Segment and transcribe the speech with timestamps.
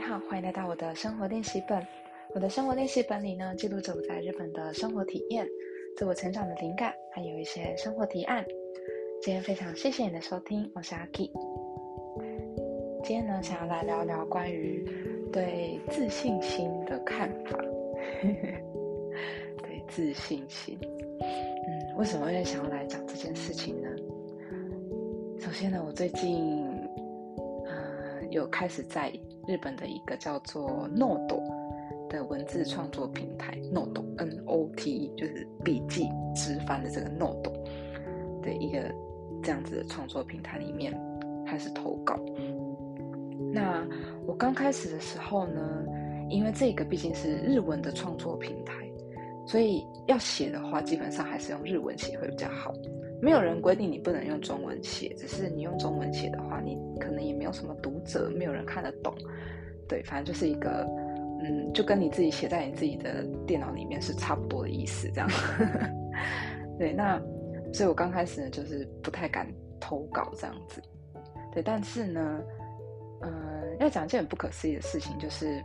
[0.00, 1.86] 好，欢迎来到我的生活练习本。
[2.34, 5.46] 我的生活练习本里呢，记录着我在日本的生活体验、
[5.96, 8.44] 自我成长的灵感，还有一些生活提案。
[9.20, 11.30] 今天非常谢谢你的收听，我是阿 K。
[13.04, 14.84] 今天呢，想要来聊聊关于
[15.30, 17.58] 对自信心的看法。
[19.62, 20.78] 对自信心，
[21.20, 23.88] 嗯，为什么会想要来讲这件事情呢？
[25.38, 26.66] 首先呢，我最近，
[27.66, 29.12] 呃，有开始在
[29.46, 31.40] 日本的一个叫做 Note
[32.08, 37.50] 的文字创作平台，Note N O T E，就是笔记直翻的这个 Note
[38.42, 38.92] 的一个
[39.42, 40.92] 这样子的创作平台里面
[41.46, 42.18] 开始投稿。
[43.52, 43.86] 那
[44.26, 45.84] 我刚开始的时候呢，
[46.28, 48.74] 因为这个毕竟是日文的创作平台，
[49.46, 52.72] 所以要写的话，基本上还是用日文写会比较好。
[53.22, 59.14] 没有人规定你不能用中文写，只是你用中文写的话，你可能也没有什么读者，没有人看得懂。
[59.86, 60.86] 对，反正就是一个，
[61.42, 65.28] 嗯，就跟你自己写在你自己的电脑里面是差不多的意思，这样。
[66.78, 67.20] 对，那
[67.74, 69.46] 所以我刚开始呢，就是不太敢
[69.78, 70.82] 投稿这样子。
[71.52, 72.40] 对，但是呢，
[73.20, 75.62] 嗯，要讲一件很不可思议的事情，就是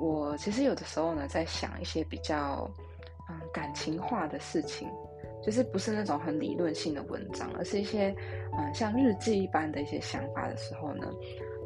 [0.00, 2.68] 我其实有的时候呢，在想一些比较
[3.28, 4.88] 嗯感情化的事情。
[5.42, 8.14] 就是不是那种很理论性的文章，而是一些
[8.56, 11.06] 嗯像日记一般的一些想法的时候呢，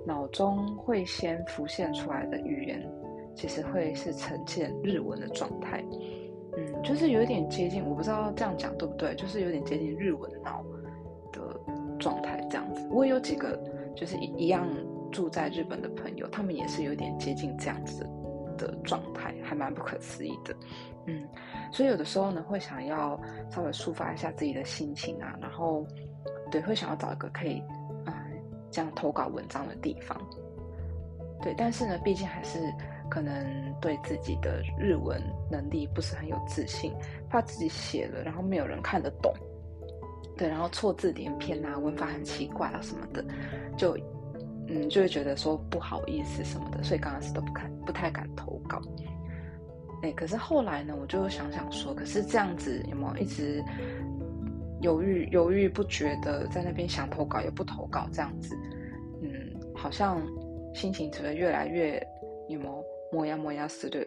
[0.07, 2.83] 脑中会先浮现出来的语言，
[3.35, 5.85] 其实会是呈现日文的状态，
[6.57, 10.65] 嗯，就是有点接近，我不知道这样讲对不对，就是有点接近日文脑
[11.33, 11.61] 的
[11.99, 12.89] 状态这样子。
[12.91, 13.63] 我有几个
[13.95, 14.67] 就是一一样
[15.13, 18.09] 住在日本的朋友，他们也是有点接近这样子
[18.57, 20.55] 的状态，还蛮不可思议的。
[21.07, 21.27] 嗯，
[21.71, 25.87] 所以有的时候呢，会想要稍微抒发一下自己的心情啊，然后，
[26.51, 27.63] 对，会想要找一个可以，
[28.07, 28.13] 嗯，
[28.71, 30.21] 这样投稿文章的地方，
[31.41, 32.59] 对，但是呢，毕竟还是
[33.09, 33.33] 可能
[33.81, 36.93] 对自己的日文能力不是很有自信，
[37.31, 39.33] 怕自己写了，然后没有人看得懂，
[40.37, 43.25] 对，然后错字连篇啊，文法很奇怪啊什么的，
[43.77, 43.97] 就，
[44.69, 48.81] 嗯，就会觉得说不好意思什么的，所以刚开始都不敢，不太敢投稿。
[50.03, 53.63] 哎，可是后来呢，我就想想说，可是这样子有没有一直
[54.83, 58.55] 犹豫犹豫不决的在那边想投稿也不投稿这样子，
[59.23, 59.31] 嗯，
[59.75, 60.21] 好像
[60.75, 61.99] 心情只会越来越
[62.49, 64.07] 有没有磨牙磨牙死的，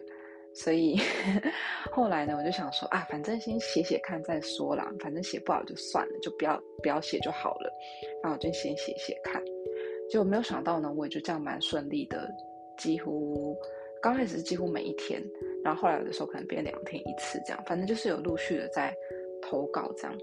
[0.54, 0.96] 所以
[1.90, 7.72] 后来呢，我就想说啊，反正先写写看再说啦，反正写不好就算了，就不要不要写就好了，
[8.22, 9.42] 那我就先写写看，
[10.10, 12.28] 结果没有想到呢，我也就这样蛮顺利的，
[12.76, 13.56] 几乎
[14.02, 15.22] 刚开始是几乎每一天。
[15.62, 18.92] 然后后来有的时候可能变两天一次这样，反正就是有陆续的在
[19.40, 20.18] 投稿这样。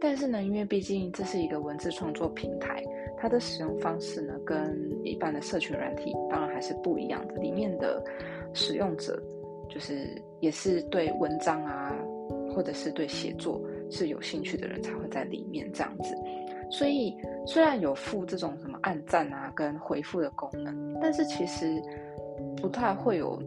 [0.00, 2.82] 但是呢，因为毕竟这是一个文字创作平台，
[3.16, 7.34] 它的使用方式呢跟一般的社群软体当然还是不一样的。
[7.36, 8.02] 里面的
[8.52, 9.22] 使用者
[9.70, 11.96] 就是也是对文章啊，
[12.52, 16.16] 或者是对写作是有兴趣的人才会在里面这样子。
[16.70, 17.14] 所以
[17.46, 21.80] 虽然有附这种什么按赞啊跟回复的功能，但是其实
[22.56, 23.40] 不太会有。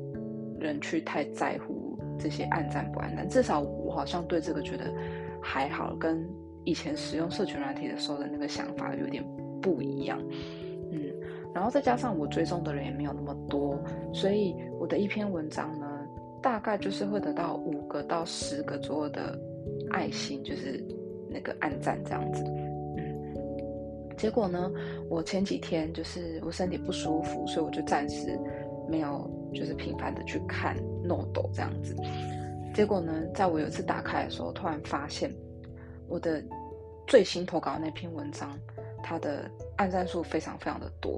[0.57, 4.85] 人去太在乎这些暗赞不暗赞，至少我好像对这个觉得
[5.39, 6.25] 还好，跟
[6.63, 9.23] 以前使用社群软体的时候的那个想法有点
[9.61, 10.17] 不一样。
[10.91, 11.01] 嗯，
[11.53, 13.77] 然后再加上我追踪的人也没有那么多，
[14.13, 15.85] 所以我的一篇文章呢，
[16.41, 19.37] 大概就是会得到五个到十个左右的
[19.95, 20.83] 爱心，就是
[21.29, 22.43] 那个暗赞这样子。
[22.97, 23.33] 嗯，
[24.17, 24.69] 结果呢，
[25.09, 28.37] 我前几天就是我身体不舒服，所以我就暂时
[28.89, 29.27] 没有。
[29.53, 31.95] 就是频繁的去看 Note 这样子，
[32.73, 35.33] 结果呢，在我有一次打开的时候，突然发现
[36.09, 36.43] 我的
[37.07, 38.51] 最新投稿那篇文章，
[39.01, 41.17] 它的按赞数非常非常的多，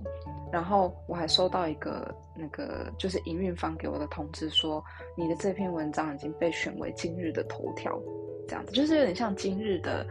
[0.54, 4.84] 然后我还收到一个那个就是营运方给我的通知，说
[5.16, 8.00] 你的这篇文章已经被选为今日的头条，
[8.48, 10.06] 这样子就是有点像今日的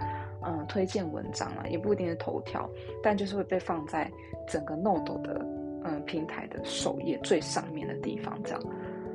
[0.44, 2.68] 嗯推荐文章了，也不一定是头条，
[3.02, 4.10] 但就是会被放在
[4.46, 5.46] 整个 Note 的。
[5.88, 8.60] 嗯，平台的首页最上面的地方，这样。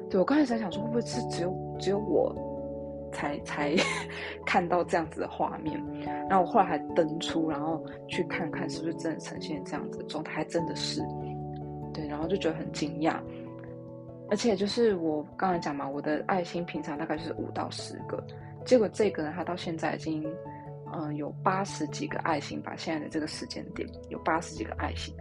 [0.10, 2.34] 对我刚才在想说，会不会是只有只有我
[3.12, 3.76] 才才
[4.48, 5.78] 看到这样子的画面？
[6.30, 11.02] 然后我后来还登出，然后去看看是不是真的呈现这样子的状态，还真的是。
[11.94, 13.20] 对，然后就觉得很惊讶。
[14.30, 18.24] 而且就是我刚才讲嘛，我的爱心平常大概就是五到十个，
[18.66, 20.24] 结果这个呢，他到现在已经
[20.94, 22.74] 嗯有八十几个爱心吧。
[22.78, 25.14] 现在的这个时间点有八十几个爱心。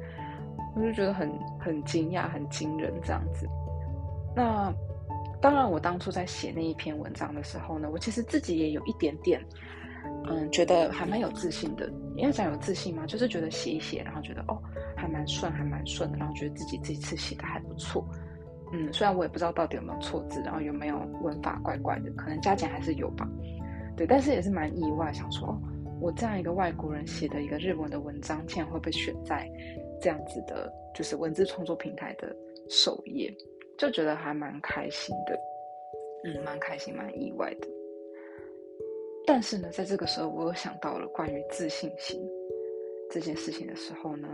[0.77, 1.29] 我就觉得很
[1.59, 3.49] 很惊讶，很惊人这样子。
[4.37, 4.73] 那
[5.43, 9.45] 当然，我当初在写那一篇文章的时候呢，我其实自己也有一点点，
[10.29, 11.91] 嗯，觉得还蛮有自信的。
[12.15, 13.05] 应该讲有自信吗？
[13.05, 14.63] 就是觉得写一写，然后觉得哦，
[14.95, 18.07] 还蛮顺，还蛮顺的，然后觉得自己这次写的还不错。
[18.73, 23.29] 嗯，虽然我也不知道到底有没有错字，然后有没有文法怪怪的，可能加减还是有吧。
[23.97, 25.61] 对，但是也是蛮意外，想说哦，
[26.01, 29.51] 我这样一个外国人写的一个日文的文章，竟然会被选在
[30.01, 32.35] 这样子的，就是文字创作平台的
[32.69, 33.35] 首页，
[33.77, 35.39] 就觉得还蛮开心的。
[36.25, 37.69] 嗯，蛮开心，蛮意外的。
[39.27, 42.21] 但是呢，在这个时候，我又想到了关于自信心
[43.11, 44.29] 这件事情的时候呢，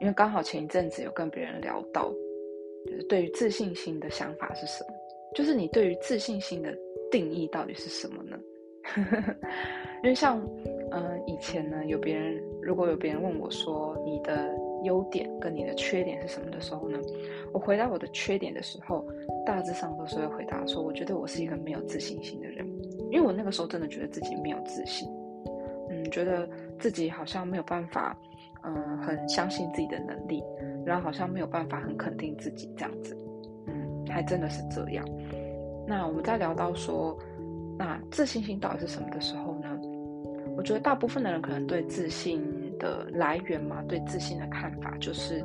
[0.00, 2.12] 因为刚好前一阵子有跟别人聊到，
[2.86, 4.90] 就是对于自信心的想法是什么？
[5.34, 6.76] 就是你对于自信心的
[7.10, 8.38] 定义到底是什么呢？
[10.02, 10.40] 因为像，
[10.90, 14.50] 嗯，以前呢，有别人如果有别人问我说你的
[14.82, 16.98] 优点跟你的缺点是什么的时候呢，
[17.52, 19.06] 我回答我的缺点的时候，
[19.44, 22.66] 大致上都是会回答说，我觉得我是一个没有自信心的人。
[23.10, 25.08] 因为我那个时候真的觉得自己没有自信，
[25.90, 26.48] 嗯，觉得
[26.78, 28.16] 自己好像没有办法，
[28.64, 30.42] 嗯，很相信自己的能力，
[30.84, 33.16] 然后好像没有办法很肯定自己这样子，
[33.66, 35.04] 嗯，还真的是这样。
[35.86, 37.18] 那我们在聊到说，
[37.78, 39.68] 那自信心到底是什么的时候呢？
[40.56, 42.42] 我觉得大部分的人可能对自信
[42.78, 45.42] 的来源嘛，对自信的看法就是，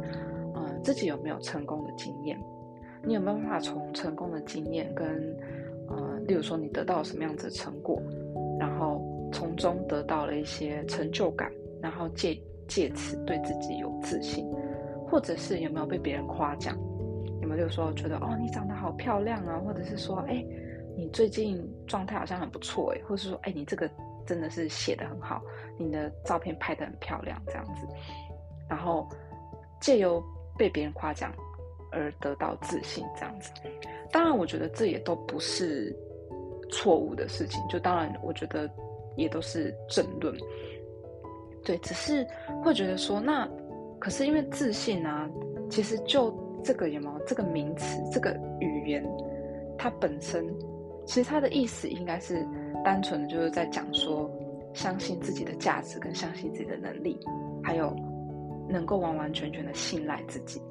[0.56, 2.38] 嗯，自己有没有成功的经验？
[3.04, 5.08] 你有没有办法从成功的经验跟
[5.88, 8.02] 呃，例如说你得到什么样子的成果，
[8.60, 9.00] 然后
[9.32, 11.52] 从中得到了一些成就感，
[11.82, 12.38] 然后借
[12.68, 14.46] 借此对自己有自信，
[15.08, 16.78] 或者是有没有被别人夸奖？
[17.42, 20.44] 有没有就说觉得哦你长得好漂亮啊，或者是说哎
[20.98, 23.90] 你最近状态好像很不错哎，或者是说哎你这个
[24.26, 25.42] 真的是写的很好，
[25.78, 27.88] 你的照片拍的很漂亮这样子，
[28.70, 29.08] 然后
[29.80, 30.24] 借由
[30.58, 31.32] 被别人夸奖。
[31.92, 33.50] 而得到自信，这样子，
[34.12, 35.96] 当然，我觉得这也都不是
[36.70, 37.66] 错误的事情。
[37.70, 38.70] 就当然，我觉得
[39.16, 40.36] 也都是正论。
[41.64, 42.28] 对，只是
[42.62, 43.48] 会觉得说，那
[44.06, 45.28] 可是因为自信啊，
[45.68, 46.32] 其实就
[46.64, 49.04] 这个有没有这个名词，这个语言，
[49.80, 50.46] 它本身
[51.08, 52.48] 其实它的意思应该是
[52.84, 54.30] 单纯的就是在讲说，
[54.76, 57.20] 相信自己的价值，跟相信自己的能力，
[57.64, 57.96] 还有
[58.70, 60.62] 能够完完全全的信赖自己。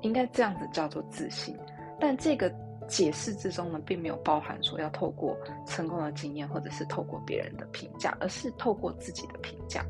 [0.00, 1.54] 应该这样子叫做自信，
[2.00, 2.50] 但这个
[2.88, 5.36] 解释之中呢，并没有包含说要透过
[5.66, 9.84] 成功的经验，或者是透过别人的评价，而是透过自己的评价。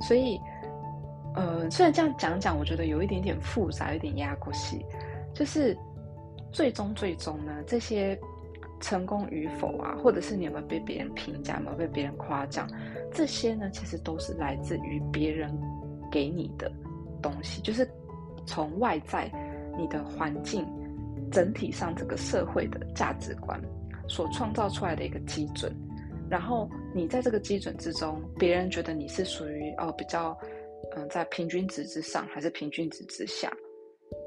[0.00, 0.38] 所以，
[1.38, 4.84] 呃，虽然这样讲讲，我觉得有一点点复杂，有点压过戏。
[5.32, 5.76] 就是
[6.50, 8.18] 最终最终呢，这些
[8.80, 12.68] 成功与否啊，或者是你有没有被别人评价，有没有被别人夸奖，
[13.12, 15.56] 这些呢，其实都是来自于别人
[16.10, 16.70] 给你的
[17.22, 17.88] 东西，就是。
[18.46, 19.30] 从外在，
[19.76, 20.66] 你的环境
[21.30, 23.60] 整体上这个社会的价值观
[24.08, 25.70] 所创造出来的一个基准，
[26.30, 30.34] 然后你在这个基准之中，别人觉得你是属于哦比较
[30.96, 33.52] 嗯在平均值之上还是平均值之下，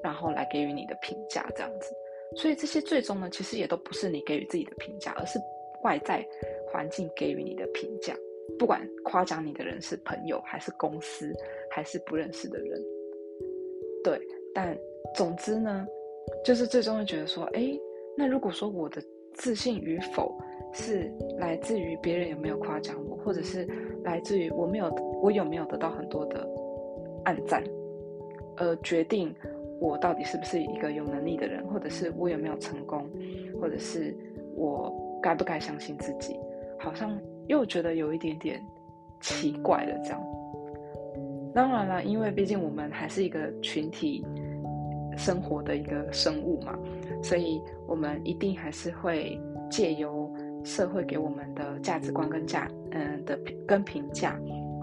[0.04, 1.94] 然后来给予你的评价这样子。
[2.38, 5.40] 所以这些最终呢，其实也都不是你给予自己的评价，而是
[5.84, 6.26] 外在
[6.72, 8.16] 环境给予你的评价。
[8.58, 11.32] 不管夸奖你的人是朋友还是公司
[11.70, 12.82] 还是不认识的人。
[14.04, 14.20] 对，
[14.54, 14.78] 但
[15.16, 15.86] 总之呢，
[16.44, 17.72] 就是最终会觉得说，哎，
[18.18, 19.02] 那如果说我的
[19.36, 20.38] 自信与否
[20.74, 23.68] 是来自于别人有没有夸奖我，或者是
[24.04, 24.90] 来自于我没有
[25.22, 26.48] 我有没有得到很多的
[27.26, 27.64] 暗赞，
[28.58, 29.34] 而决定
[29.80, 33.08] 我到底是不是一个有能力的人，或者是我有没有成功，
[33.60, 34.16] 或者是
[34.56, 36.36] 我该不该相信自己，
[36.80, 38.62] 好像又觉得有一点点
[39.20, 40.22] 奇怪了，这样。
[41.54, 44.26] 当然了，因为毕竟我们还是一个群体
[45.18, 46.80] 生活的一个生物嘛，
[47.22, 49.38] 所以我们一定还是会
[49.70, 53.38] 借由社会给我们的价值观跟价嗯的
[53.68, 54.40] 跟评价，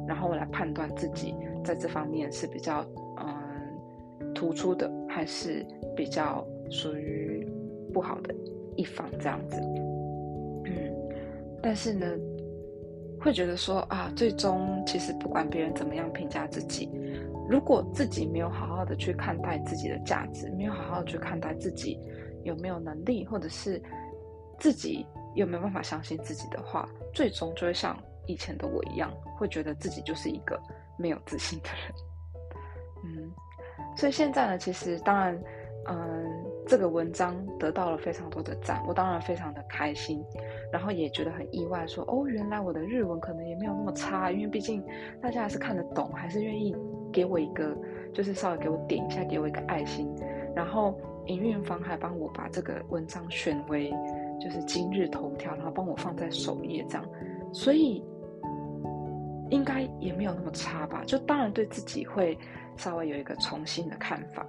[0.08, 2.84] 然后来判断自己在这方面是比较
[3.18, 7.46] 嗯突出的，还是比较属于
[7.92, 8.34] 不好的
[8.74, 9.60] 一方这样子。
[10.64, 10.72] 嗯，
[11.62, 12.06] 但是呢。
[13.20, 16.88] 会觉得说啊，最终其实不管别人怎么样评价自己，
[17.50, 21.98] 如果自己没有好好的去看待自己的价值，没有好好的去看待自己
[22.44, 23.82] 有没有能力，或者是
[24.60, 30.60] 自己有没有办法相信自己的话，最终就会像以前的我一样，会觉得自己就是一个
[30.96, 31.92] 没有自信的人。
[33.04, 33.32] 嗯，
[33.96, 35.36] 所以现在呢，其实当然，
[35.88, 35.96] 嗯，
[36.66, 40.22] 这个文章得到了非常多的赞，我当然非常的开心。
[40.70, 44.84] 然后也觉得很意外，说哦，原来我的日文可能也没有那么差，因为毕竟
[45.22, 46.76] 大家还是看得懂，还是愿意
[47.10, 47.74] 给我一个，
[48.12, 50.14] 就是稍微给我点一下，给我一个爱心。
[50.54, 50.94] 然后
[51.24, 53.90] 营运方还帮我把这个文章选为
[54.38, 57.08] 就是今日头条，然后帮我放在首页这样。
[57.50, 58.04] 所以
[59.50, 61.02] 应该也没有那么差吧。
[61.06, 62.38] 就当然对自己会
[62.76, 64.46] 稍微有一个重新的看法，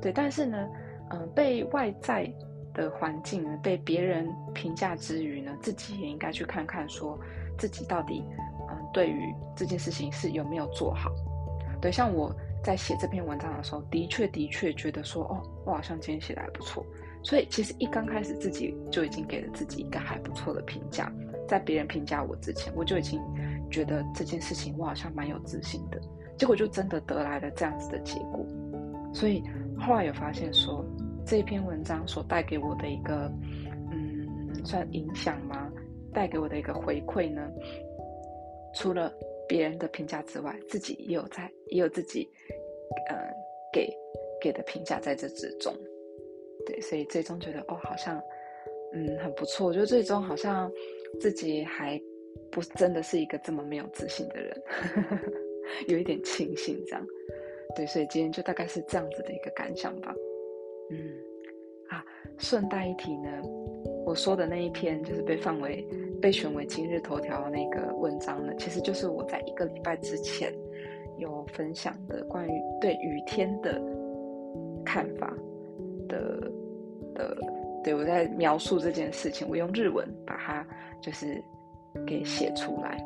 [0.00, 0.12] 对。
[0.12, 0.68] 但是呢，
[1.10, 2.32] 嗯，被外在
[2.74, 7.18] 的环境，被别人评价之余呢，自己也应该去看看，说
[7.58, 8.24] 自己到底
[8.70, 11.10] 嗯，对于这件事情是有没有做好。
[11.80, 16.84] 对，像我在写这篇文章的时候，的确的确觉得说，哦，我好像今天写的还不错。
[17.24, 21.12] 所以其实一刚开始自己就已经给了自己一个还不错的评价，
[21.46, 23.20] 在别人评价我之前，我就已经
[23.72, 26.00] 觉得这件事情我好像蛮有自信的。
[26.38, 28.46] 结果就真的得来了这样子的结果。
[29.12, 29.42] 所以
[29.78, 30.84] 后来有发现说，
[31.26, 33.32] 这篇文章所带给我的一个，
[33.90, 35.70] 嗯，算影响吗？
[36.12, 37.42] 带给我的一个回馈呢？
[38.74, 39.12] 除了
[39.48, 42.28] 别人的评价之外，自己也有在，也有自己，
[43.08, 43.16] 呃，
[43.72, 43.90] 给
[44.40, 45.74] 给的评价在这之中。
[46.66, 48.20] 对，所以最终觉得哦，好像，
[48.94, 49.66] 嗯，很不错。
[49.66, 50.70] 我觉得最终好像
[51.20, 52.00] 自己还
[52.52, 54.62] 不真的是一个这么没有自信的人，
[55.88, 57.04] 有一点庆幸这样。
[57.74, 60.14] 对，所以今天就大概是这样子的一个感想吧。
[60.90, 60.98] 嗯，
[61.88, 62.04] 啊，
[62.36, 63.42] 顺带一提呢，
[64.04, 65.82] 我说的那一篇就是被放为
[66.20, 70.52] 被选为今日头条那个文章呢，其实就是我在一个礼拜之前
[71.16, 73.80] 有分享的关于对雨天的
[74.84, 75.34] 看法。
[76.08, 76.52] 的
[77.14, 77.34] 的，
[77.82, 80.66] 对我在描述这件事情，我用日文把它
[81.00, 81.42] 就是
[82.06, 83.02] 给写出来。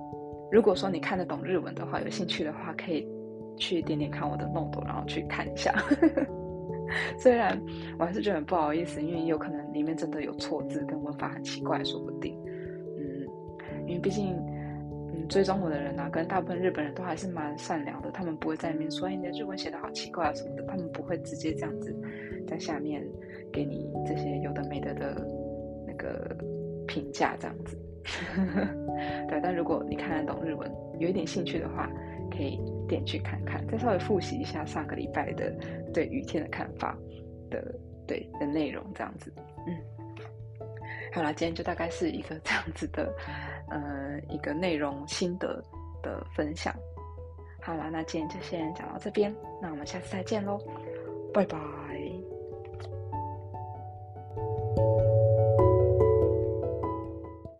[0.50, 3.06] 如果说你看得懂日文的话，有兴趣的话，可以
[3.56, 5.74] 去点点看我的 note，然后去看一下。
[7.18, 7.60] 虽然
[7.98, 12.38] 我还是觉得很不好意思，因为有可能里面真的有错字跟文法很奇怪，说不定。
[12.96, 13.26] 嗯，
[13.86, 14.34] 因为毕竟。
[14.36, 14.52] 嗯
[15.28, 21.92] 追踪我的人啊，跟大部分日本人都还是蛮善良的，他们不会在里面说你的日文写的好奇怪啊什么的，他们不会直接这样子
[22.46, 23.04] 在下面
[23.52, 25.26] 给你这些有的没的的
[25.84, 26.36] 那个
[26.86, 27.76] 评价这样子。
[29.28, 31.90] 对，但如果你看得懂日文，有一点兴趣的话，
[32.30, 35.52] 可以点去看看，再稍微复习一下上个礼拜的
[35.92, 36.96] 对雨天的看法
[37.50, 37.74] 的
[38.06, 39.32] 对的内容这样子。
[39.66, 39.76] 嗯，
[41.12, 43.12] 好了，今天就大概是一个这样子的。
[43.68, 45.60] 呃，一个内容心得
[46.00, 46.72] 的分享。
[47.60, 50.56] 好了，那今天就先讲到这边，那我们下次再见喽，
[51.34, 51.58] 拜拜。